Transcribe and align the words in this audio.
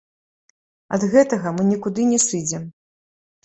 Ад 0.97 1.05
гэтага 1.13 1.47
мы 1.59 1.67
нікуды 1.71 2.09
не 2.17 2.23
сыдзем. 2.27 2.69